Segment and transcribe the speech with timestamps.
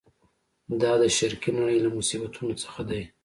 [0.81, 3.01] دا د شرقي نړۍ له مصیبتونو څخه دی.